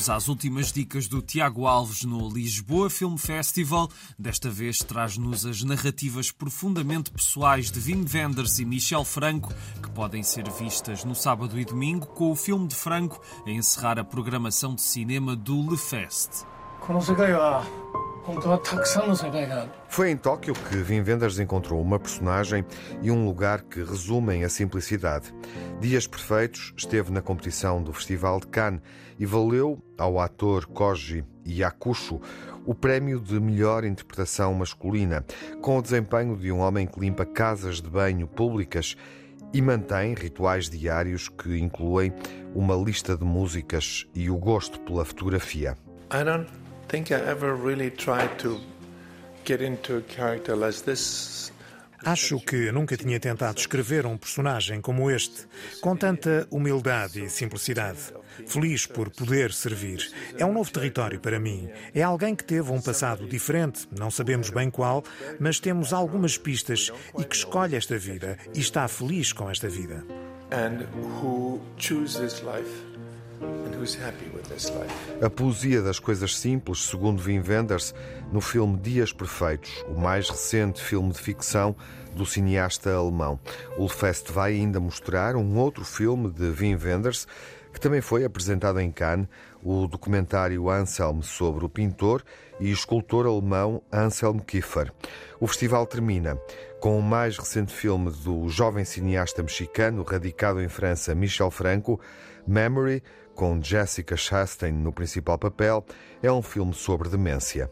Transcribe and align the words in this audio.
Vamos 0.00 0.08
às 0.08 0.28
últimas 0.28 0.72
dicas 0.72 1.06
do 1.06 1.20
Tiago 1.20 1.66
Alves 1.66 2.04
no 2.04 2.26
Lisboa 2.30 2.88
Film 2.88 3.16
Festival. 3.18 3.86
Desta 4.18 4.48
vez 4.48 4.78
traz-nos 4.78 5.44
as 5.44 5.62
narrativas 5.62 6.30
profundamente 6.30 7.10
pessoais 7.10 7.70
de 7.70 7.78
Wim 7.80 8.06
Wenders 8.10 8.58
e 8.60 8.64
Michel 8.64 9.04
Franco, 9.04 9.52
que 9.82 9.90
podem 9.90 10.22
ser 10.22 10.48
vistas 10.52 11.04
no 11.04 11.14
sábado 11.14 11.60
e 11.60 11.66
domingo, 11.66 12.06
com 12.06 12.30
o 12.30 12.36
filme 12.36 12.66
de 12.66 12.74
Franco 12.74 13.20
a 13.44 13.50
encerrar 13.50 13.98
a 13.98 14.04
programação 14.04 14.74
de 14.74 14.80
cinema 14.80 15.36
do 15.36 15.70
Le 15.70 15.76
Fest. 15.76 16.46
Foi 19.88 20.10
em 20.10 20.16
Tóquio 20.16 20.54
que 20.54 20.76
Wim 20.76 21.02
Wenders 21.02 21.38
encontrou 21.38 21.80
uma 21.80 21.98
personagem 21.98 22.64
e 23.02 23.10
um 23.10 23.24
lugar 23.24 23.62
que 23.62 23.82
resumem 23.82 24.44
a 24.44 24.48
simplicidade. 24.48 25.34
Dias 25.80 26.06
Perfeitos 26.06 26.72
esteve 26.76 27.10
na 27.10 27.20
competição 27.20 27.82
do 27.82 27.92
Festival 27.92 28.40
de 28.40 28.46
Cannes 28.46 28.80
e 29.18 29.26
valeu 29.26 29.82
ao 29.98 30.20
ator 30.20 30.66
Koji 30.66 31.24
Yakusho 31.46 32.20
o 32.64 32.74
prémio 32.74 33.18
de 33.18 33.40
melhor 33.40 33.84
interpretação 33.84 34.52
masculina, 34.54 35.24
com 35.60 35.78
o 35.78 35.82
desempenho 35.82 36.36
de 36.36 36.52
um 36.52 36.60
homem 36.60 36.86
que 36.86 37.00
limpa 37.00 37.24
casas 37.24 37.80
de 37.80 37.88
banho 37.88 38.26
públicas 38.26 38.96
e 39.52 39.60
mantém 39.60 40.14
rituais 40.14 40.68
diários 40.68 41.28
que 41.28 41.58
incluem 41.58 42.12
uma 42.54 42.74
lista 42.74 43.16
de 43.16 43.24
músicas 43.24 44.06
e 44.14 44.30
o 44.30 44.36
gosto 44.36 44.78
pela 44.80 45.04
fotografia. 45.04 45.76
I 46.12 46.24
don't 46.24 46.59
think 46.90 47.12
I 47.12 47.20
ever 47.20 47.54
really 47.54 47.90
tried 47.90 48.36
to 48.38 48.60
get 49.44 49.62
into 49.62 49.98
a 49.98 50.02
character 50.02 50.56
like 50.56 50.82
this. 50.82 51.52
Acho 52.02 52.40
que 52.40 52.72
nunca 52.72 52.96
tinha 52.96 53.20
tentado 53.20 53.58
escrever 53.58 54.06
um 54.06 54.16
personagem 54.16 54.80
como 54.80 55.10
este, 55.10 55.46
com 55.82 55.94
tanta 55.94 56.48
humildade 56.50 57.22
e 57.22 57.28
simplicidade. 57.28 57.98
Feliz 58.46 58.86
por 58.86 59.10
poder 59.10 59.52
servir. 59.52 60.10
É 60.38 60.46
um 60.46 60.52
novo 60.52 60.72
território 60.72 61.20
para 61.20 61.38
mim. 61.38 61.68
É 61.94 62.02
alguém 62.02 62.34
que 62.34 62.42
teve 62.42 62.72
um 62.72 62.80
passado 62.80 63.28
diferente, 63.28 63.86
não 63.96 64.10
sabemos 64.10 64.48
bem 64.48 64.70
qual, 64.70 65.04
mas 65.38 65.60
temos 65.60 65.92
algumas 65.92 66.38
pistas 66.38 66.90
e 67.18 67.22
que 67.22 67.36
escolhe 67.36 67.76
esta 67.76 67.98
vida 67.98 68.38
e 68.54 68.60
está 68.60 68.88
feliz 68.88 69.32
com 69.34 69.50
esta 69.50 69.68
vida. 69.68 70.02
And 70.50 70.86
who 71.22 71.60
chooses 71.76 72.40
life 72.40 72.89
A 75.22 75.30
poesia 75.30 75.80
das 75.80 75.98
coisas 75.98 76.36
simples, 76.36 76.86
segundo 76.86 77.22
Wim 77.22 77.42
Wenders, 77.46 77.94
no 78.30 78.40
filme 78.40 78.78
Dias 78.78 79.12
Perfeitos, 79.12 79.84
o 79.88 79.98
mais 79.98 80.28
recente 80.28 80.82
filme 80.82 81.10
de 81.12 81.18
ficção 81.18 81.74
do 82.14 82.26
cineasta 82.26 82.92
alemão. 82.94 83.40
O 83.78 83.88
Fest 83.88 84.30
vai 84.30 84.52
ainda 84.52 84.78
mostrar 84.78 85.36
um 85.36 85.56
outro 85.58 85.84
filme 85.84 86.30
de 86.30 86.50
Wim 86.50 86.76
Wenders, 86.76 87.26
que 87.72 87.80
também 87.80 88.00
foi 88.00 88.24
apresentado 88.24 88.80
em 88.80 88.90
Cannes, 88.90 89.28
o 89.62 89.86
documentário 89.86 90.68
Anselm 90.68 91.22
sobre 91.22 91.64
o 91.64 91.68
pintor 91.68 92.22
e 92.58 92.70
escultor 92.70 93.26
alemão 93.26 93.82
Anselm 93.92 94.38
Kiefer. 94.38 94.92
O 95.38 95.46
festival 95.46 95.86
termina 95.86 96.38
com 96.80 96.98
o 96.98 97.02
mais 97.02 97.36
recente 97.36 97.72
filme 97.72 98.10
do 98.10 98.48
jovem 98.48 98.84
cineasta 98.84 99.42
mexicano 99.42 100.02
radicado 100.02 100.62
em 100.62 100.68
França, 100.68 101.14
Michel 101.14 101.50
Franco, 101.50 102.00
Memory, 102.46 103.02
com 103.34 103.62
Jessica 103.62 104.16
Chastain 104.16 104.72
no 104.72 104.92
principal 104.92 105.38
papel, 105.38 105.84
é 106.22 106.32
um 106.32 106.40
filme 106.40 106.72
sobre 106.72 107.10
demência. 107.10 107.70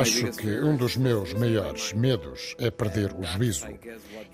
Acho 0.00 0.30
que 0.32 0.60
um 0.60 0.76
dos 0.76 0.96
meus 0.96 1.32
maiores 1.34 1.92
medos 1.92 2.54
é 2.58 2.70
perder 2.70 3.12
o 3.14 3.22
juízo. 3.24 3.66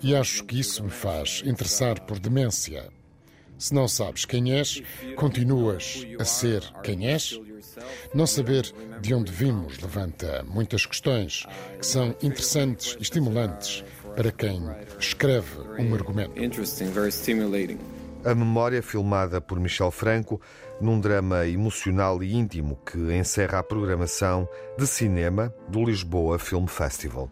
E 0.03 0.15
acho 0.15 0.45
que 0.45 0.61
isso 0.61 0.85
me 0.85 0.91
faz 0.91 1.43
interessar 1.47 2.01
por 2.01 2.19
demência. 2.19 2.89
Se 3.57 3.73
não 3.73 3.87
sabes 3.87 4.25
quem 4.25 4.59
és, 4.59 4.83
continuas 5.15 6.07
a 6.19 6.25
ser 6.25 6.63
quem 6.83 7.07
és? 7.07 7.39
Não 8.15 8.27
saber 8.27 8.73
de 9.01 9.15
onde 9.15 9.33
vimos 9.33 9.79
levanta 9.79 10.45
muitas 10.49 10.87
questões 10.87 11.47
que 11.79 11.87
são 11.87 12.15
interessantes 12.23 12.97
e 12.99 13.03
estimulantes 13.03 13.85
para 14.17 14.31
quem 14.31 14.63
escreve 14.99 15.61
um 15.79 15.95
argumento. 15.95 16.33
A 18.25 18.35
memória 18.35 18.83
filmada 18.83 19.41
por 19.41 19.59
Michel 19.59 19.91
Franco 19.91 20.41
num 20.81 21.01
drama 21.01 21.47
emocional 21.47 22.23
e 22.23 22.35
íntimo 22.35 22.79
que 22.85 22.99
encerra 23.17 23.59
a 23.59 23.63
programação 23.63 24.49
de 24.79 24.87
cinema 24.87 25.53
do 25.69 25.85
Lisboa 25.85 26.39
Film 26.39 26.67
Festival. 26.67 27.31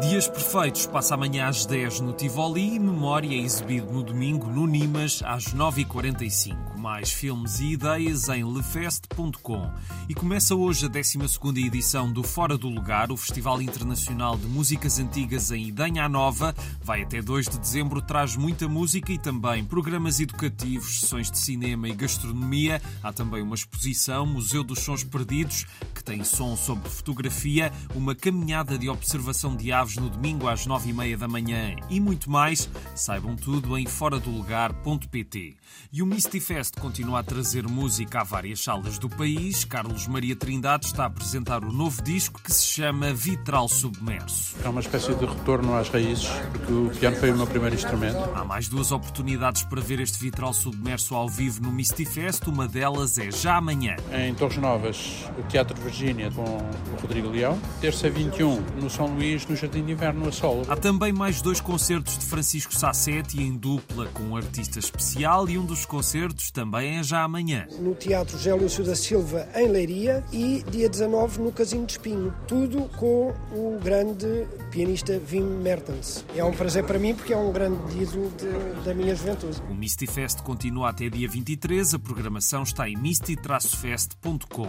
Dias 0.00 0.28
Perfeitos 0.28 0.86
passa 0.86 1.14
amanhã 1.14 1.48
às 1.48 1.66
10 1.66 2.00
no 2.00 2.12
Tivoli 2.12 2.76
e 2.76 2.78
Memória 2.78 3.34
é 3.34 3.40
exibido 3.40 3.92
no 3.92 4.04
domingo 4.04 4.46
no 4.46 4.64
Nimas 4.64 5.20
às 5.24 5.46
9h45. 5.46 6.77
Mais 6.78 7.10
filmes 7.10 7.58
e 7.58 7.72
ideias 7.72 8.28
em 8.28 8.44
lefest.com. 8.44 9.68
E 10.08 10.14
começa 10.14 10.54
hoje 10.54 10.86
a 10.86 10.88
12 10.88 11.18
edição 11.66 12.12
do 12.12 12.22
Fora 12.22 12.56
do 12.56 12.68
Lugar, 12.68 13.10
o 13.10 13.16
Festival 13.16 13.60
Internacional 13.60 14.38
de 14.38 14.46
Músicas 14.46 15.00
Antigas 15.00 15.50
em 15.50 15.66
Idanha 15.66 16.08
Nova. 16.08 16.54
Vai 16.80 17.02
até 17.02 17.20
2 17.20 17.48
de 17.48 17.58
dezembro, 17.58 18.00
traz 18.00 18.36
muita 18.36 18.68
música 18.68 19.12
e 19.12 19.18
também 19.18 19.64
programas 19.64 20.20
educativos, 20.20 21.00
sessões 21.00 21.32
de 21.32 21.38
cinema 21.38 21.88
e 21.88 21.94
gastronomia. 21.94 22.80
Há 23.02 23.12
também 23.12 23.42
uma 23.42 23.56
exposição, 23.56 24.24
Museu 24.24 24.62
dos 24.62 24.78
Sons 24.78 25.02
Perdidos, 25.02 25.66
que 25.92 26.04
tem 26.04 26.22
som 26.22 26.56
sobre 26.56 26.88
fotografia, 26.88 27.72
uma 27.92 28.14
caminhada 28.14 28.78
de 28.78 28.88
observação 28.88 29.56
de 29.56 29.72
aves 29.72 29.96
no 29.96 30.08
domingo 30.08 30.46
às 30.46 30.64
nove 30.64 30.90
e 30.90 30.92
meia 30.92 31.18
da 31.18 31.26
manhã 31.26 31.74
e 31.90 31.98
muito 31.98 32.30
mais. 32.30 32.70
Saibam 32.94 33.34
tudo 33.34 33.76
em 33.76 33.84
foradolugar.pt. 33.84 35.56
E 35.92 36.02
o 36.02 36.06
Misty 36.06 36.38
Fest 36.38 36.67
continua 36.76 37.20
a 37.20 37.22
trazer 37.22 37.66
música 37.66 38.20
a 38.20 38.24
várias 38.24 38.60
salas 38.60 38.98
do 38.98 39.08
país. 39.08 39.64
Carlos 39.64 40.06
Maria 40.06 40.34
Trindade 40.34 40.86
está 40.86 41.04
a 41.04 41.06
apresentar 41.06 41.64
o 41.64 41.72
novo 41.72 42.02
disco 42.02 42.40
que 42.42 42.52
se 42.52 42.66
chama 42.66 43.12
Vitral 43.12 43.68
Submerso. 43.68 44.56
É 44.64 44.68
uma 44.68 44.80
espécie 44.80 45.14
de 45.14 45.24
retorno 45.24 45.76
às 45.76 45.88
raízes, 45.88 46.28
porque 46.52 46.72
o 46.72 46.90
piano 46.90 47.16
foi 47.16 47.30
o 47.30 47.36
meu 47.36 47.46
primeiro 47.46 47.74
instrumento. 47.74 48.18
Há 48.34 48.44
mais 48.44 48.68
duas 48.68 48.92
oportunidades 48.92 49.62
para 49.62 49.80
ver 49.80 50.00
este 50.00 50.18
Vitral 50.18 50.52
Submerso 50.52 51.14
ao 51.14 51.28
vivo 51.28 51.62
no 51.62 51.70
Misty 51.70 52.04
Fest. 52.04 52.46
Uma 52.46 52.66
delas 52.66 53.18
é 53.18 53.30
já 53.30 53.56
amanhã. 53.56 53.96
Em 54.12 54.34
Torres 54.34 54.58
Novas, 54.58 55.24
o 55.38 55.42
Teatro 55.44 55.80
Virgínia 55.80 56.30
com 56.30 56.42
o 56.42 57.00
Rodrigo 57.00 57.28
Leão. 57.28 57.58
Terça 57.80 58.10
21, 58.10 58.60
no 58.80 58.90
São 58.90 59.06
Luís, 59.06 59.46
no 59.46 59.56
Jardim 59.56 59.84
de 59.84 59.92
Inverno 59.92 60.28
a 60.28 60.32
solo. 60.32 60.64
Há 60.68 60.76
também 60.76 61.12
mais 61.12 61.40
dois 61.40 61.60
concertos 61.60 62.18
de 62.18 62.24
Francisco 62.26 62.74
Sassetti 62.74 63.42
em 63.42 63.56
dupla 63.56 64.06
com 64.14 64.22
um 64.22 64.36
artista 64.36 64.78
especial 64.78 65.48
e 65.48 65.58
um 65.58 65.64
dos 65.64 65.84
concertos 65.84 66.50
também 66.58 66.98
é 66.98 67.04
já 67.04 67.22
amanhã. 67.22 67.68
No 67.78 67.94
Teatro 67.94 68.36
Gélio 68.36 68.68
da 68.84 68.96
Silva, 68.96 69.48
em 69.54 69.68
Leiria, 69.68 70.24
e 70.32 70.64
dia 70.68 70.88
19 70.88 71.40
no 71.40 71.52
Casinho 71.52 71.86
de 71.86 71.92
Espinho. 71.92 72.34
Tudo 72.48 72.90
com 72.96 73.32
o 73.52 73.78
grande 73.80 74.44
pianista 74.72 75.22
Wim 75.30 75.44
Mertens. 75.62 76.24
É 76.34 76.42
um 76.42 76.50
prazer 76.50 76.82
para 76.82 76.98
mim 76.98 77.14
porque 77.14 77.32
é 77.32 77.36
um 77.36 77.52
grande 77.52 78.02
ídolo 78.02 78.32
de, 78.36 78.84
da 78.84 78.92
minha 78.92 79.14
juventude. 79.14 79.62
O 79.70 79.74
Misty 79.74 80.08
Fest 80.08 80.42
continua 80.42 80.90
até 80.90 81.08
dia 81.08 81.28
23. 81.28 81.94
A 81.94 81.98
programação 81.98 82.64
está 82.64 82.88
em 82.88 82.96
misty-fest.com. 82.96 84.68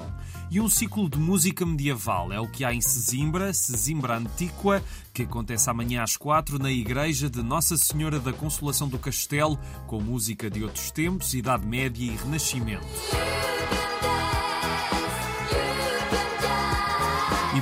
E 0.51 0.61
um 0.61 0.69
ciclo 0.69 1.09
de 1.09 1.17
música 1.17 1.65
medieval 1.65 2.31
é 2.31 2.39
o 2.39 2.47
que 2.47 2.63
há 2.63 2.71
em 2.71 2.81
Sesimbra, 2.81 3.51
Sesimbra 3.51 4.17
Antiqua, 4.17 4.83
que 5.13 5.23
acontece 5.23 5.69
amanhã 5.69 6.03
às 6.03 6.15
quatro 6.15 6.59
na 6.59 6.71
igreja 6.71 7.29
de 7.29 7.41
Nossa 7.41 7.75
Senhora 7.77 8.19
da 8.19 8.31
Consolação 8.31 8.87
do 8.87 8.97
Castelo, 8.99 9.59
com 9.87 9.99
música 10.01 10.49
de 10.49 10.63
outros 10.63 10.91
tempos, 10.91 11.33
Idade 11.33 11.65
Média 11.65 11.78
e 11.87 12.15
Renascimento. 12.17 12.85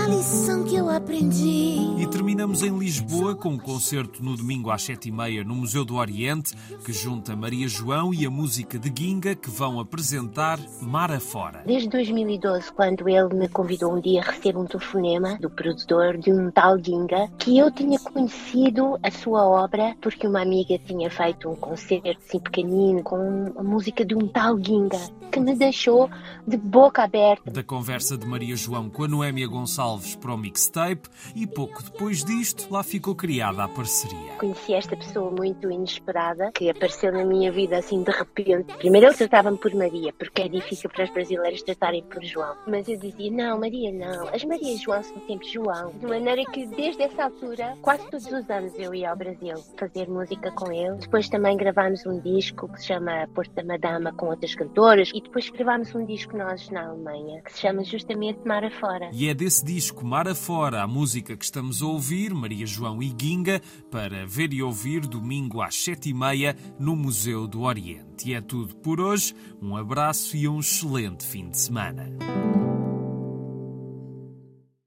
A 0.04 0.08
lição 0.08 0.66
que 0.66 0.76
eu 0.76 0.90
aprendi? 0.90 1.78
E 1.98 2.06
terminamos 2.08 2.62
em 2.62 2.78
Lisboa 2.78 3.34
com 3.38 3.52
um 3.52 3.58
concerto 3.58 4.22
no 4.22 4.36
domingo 4.36 4.70
às 4.70 4.82
sete 4.82 5.08
e 5.08 5.12
meia 5.14 5.46
no 5.46 5.56
Museu 5.56 5.86
do 5.86 5.96
Oriente, 5.96 6.54
que 6.84 6.92
junta 6.92 7.38
Maria 7.38 7.70
João 7.70 8.14
e 8.14 8.26
a 8.26 8.30
música 8.30 8.78
de 8.78 8.92
Ginga, 8.94 9.34
que 9.34 9.50
vão 9.50 9.80
apresentar 9.80 10.60
Mar 10.82 11.10
Afora. 11.10 11.64
Desde 11.66 11.88
2012, 11.88 12.74
quando 12.74 13.08
ele 13.08 13.34
me 13.34 13.48
convidou 13.48 13.96
um 13.96 14.02
dia 14.02 14.20
a 14.20 14.26
receber 14.26 14.58
um 14.58 14.66
telefonema 14.66 15.38
do 15.40 15.50
produtor 15.50 16.18
de 16.18 16.34
um 16.34 16.52
tal 16.52 16.78
Ginga, 16.78 17.30
que 17.40 17.58
eu 17.58 17.72
tinha 17.72 17.98
conhecido 17.98 19.00
a 19.02 19.10
sua 19.10 19.48
obra 19.48 19.96
porque 20.02 20.28
uma 20.28 20.42
amiga 20.42 20.78
tinha 20.80 21.10
feito 21.10 21.50
um 21.50 21.56
concerto 21.56 22.10
assim 22.28 22.40
pequenino 22.40 23.02
com 23.04 23.54
a 23.58 23.64
música 23.64 24.04
de 24.04 24.16
um 24.16 24.28
tal 24.28 24.60
Ginga, 24.62 25.00
que 25.32 25.40
me 25.40 25.56
deixou 25.56 26.10
de 26.46 26.58
boca 26.58 27.04
aberta. 27.04 27.50
Da 27.50 27.64
conversa 27.64 28.18
de 28.18 28.28
Maria 28.28 28.58
João 28.58 28.90
com 28.90 29.06
a 29.06 29.08
Noémia 29.08 29.48
Gonçalves 29.48 29.93
para 30.20 30.34
o 30.34 30.38
mixtape 30.38 31.10
e 31.36 31.46
pouco 31.46 31.84
depois 31.84 32.24
disto 32.24 32.72
lá 32.72 32.84
ficou 32.84 33.16
criada 33.16 33.64
a 33.64 33.68
parceria. 33.68 34.34
Conheci 34.38 34.74
esta 34.74 34.96
pessoa 34.96 35.32
muito 35.32 35.70
inesperada 35.70 36.52
que 36.52 36.70
apareceu 36.70 37.12
na 37.12 37.24
minha 37.24 37.52
vida 37.52 37.78
assim 37.78 38.04
de 38.04 38.12
repente. 38.12 38.76
Primeiro 38.78 39.08
ele 39.08 39.16
tratava-me 39.16 39.58
por 39.58 39.74
Maria, 39.74 40.14
porque 40.14 40.42
é 40.42 40.48
difícil 40.48 40.90
para 40.90 41.04
as 41.04 41.10
brasileiras 41.10 41.62
tratarem 41.62 42.04
por 42.04 42.24
João. 42.24 42.56
Mas 42.68 42.88
eu 42.88 42.98
dizia, 42.98 43.32
não, 43.32 43.60
Maria 43.60 43.92
não. 43.92 44.28
As 44.30 44.44
Marias 44.44 44.82
João 44.82 45.04
são 45.04 45.20
sempre 45.28 45.48
João. 45.48 45.92
De 46.00 46.06
maneira 46.06 46.44
que 46.52 46.66
desde 46.66 47.04
essa 47.04 47.26
altura, 47.26 47.78
quase 47.82 48.10
todos 48.10 48.26
os 48.26 48.50
anos 48.50 48.74
eu 48.78 48.94
ia 48.94 49.10
ao 49.10 49.18
Brasil 49.18 49.56
fazer 49.78 50.10
música 50.10 50.52
com 50.52 50.72
ele. 50.72 50.96
Depois 50.98 51.30
também 51.30 51.58
gravámos 51.58 52.06
um 52.06 52.20
disco 52.20 52.68
que 52.70 52.80
se 52.80 52.88
chama 52.88 53.28
Porto 53.34 53.52
da 53.54 53.64
Madama 53.64 54.12
com 54.14 54.28
outras 54.28 54.56
cantoras 54.56 55.12
e 55.14 55.22
depois 55.22 55.50
gravámos 55.50 55.94
um 55.96 56.06
disco 56.06 56.38
nós 56.38 56.70
na 56.70 56.88
Alemanha 56.88 57.42
que 57.42 57.54
se 57.54 57.62
chama 57.62 57.84
justamente 57.84 58.40
Mar 58.46 58.64
Afora. 58.64 59.10
E 59.12 59.30
é 59.30 59.34
desse 59.34 59.64
disco 59.64 59.83
Mar 59.92 60.28
Afora 60.28 60.82
a 60.82 60.88
música 60.88 61.36
que 61.36 61.44
estamos 61.44 61.82
a 61.82 61.86
ouvir, 61.86 62.34
Maria 62.34 62.66
João 62.66 63.02
e 63.02 63.14
Ginga, 63.20 63.62
para 63.92 64.26
ver 64.26 64.54
e 64.54 64.62
ouvir 64.62 65.02
domingo 65.02 65.62
às 65.62 65.76
sete 65.76 66.10
e 66.10 66.14
meia 66.14 66.56
no 66.80 66.96
Museu 66.96 67.48
do 67.48 67.62
Oriente. 67.62 68.30
E 68.30 68.34
é 68.34 68.42
tudo 68.42 68.76
por 68.78 69.02
hoje. 69.02 69.34
Um 69.62 69.76
abraço 69.76 70.38
e 70.38 70.48
um 70.48 70.60
excelente 70.60 71.26
fim 71.26 71.50
de 71.50 71.60
semana. 71.60 72.10